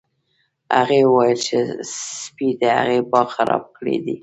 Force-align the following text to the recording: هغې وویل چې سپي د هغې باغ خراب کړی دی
هغې 0.77 1.01
وویل 1.05 1.39
چې 1.47 1.57
سپي 2.21 2.49
د 2.61 2.63
هغې 2.77 2.99
باغ 3.11 3.27
خراب 3.35 3.63
کړی 3.77 3.95
دی 4.05 4.15